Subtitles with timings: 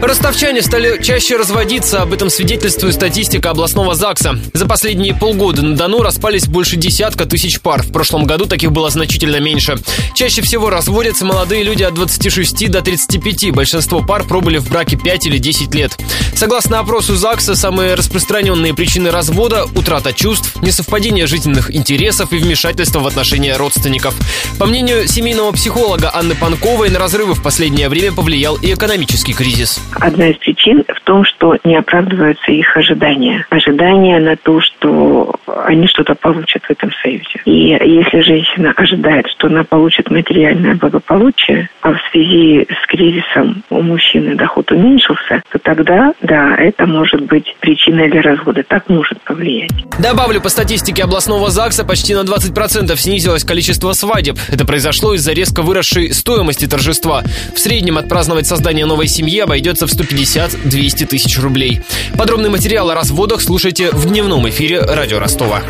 [0.00, 4.38] Ростовчане стали чаще разводиться, об этом свидетельствует статистика областного ЗАГСа.
[4.54, 7.82] За последние полгода на Дону распались больше десятка тысяч пар.
[7.82, 9.76] В прошлом году таких было значительно меньше.
[10.14, 13.50] Чаще всего разводятся молодые люди от 26 до 35.
[13.52, 15.96] Большинство пар пробыли в браке 5 или 10 лет.
[16.38, 23.08] Согласно опросу ЗАГСа, самые распространенные причины развода– утрата чувств, несовпадение жизненных интересов и вмешательство в
[23.08, 24.14] отношения родственников.
[24.56, 29.80] По мнению семейного психолога Анны Панковой, на разрывы в последнее время повлиял и экономический кризис.
[29.98, 33.44] Одна из причин в том, что не оправдываются их ожидания.
[33.50, 35.34] Ожидания на то, что
[35.64, 37.40] они что-то получат в этом союзе.
[37.46, 43.82] И если женщина ожидает, что она получит материальное благополучие, а в связи с кризисом у
[43.82, 48.62] мужчины доход уменьшился, то тогда, да, это может быть причиной для развода.
[48.66, 49.70] Так может повлиять.
[49.98, 54.36] Добавлю, по статистике областного ЗАГСа почти на 20% снизилось количество свадеб.
[54.48, 57.22] Это произошло из-за резко выросшей стоимости торжества.
[57.54, 61.80] В среднем отпраздновать создание новой семьи обойдется в 150-200 тысяч рублей.
[62.16, 65.62] Подробный материал о разводах слушайте в дневном эфире радио Ростова.